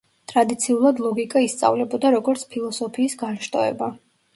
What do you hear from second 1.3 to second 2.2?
ისწავლებოდა,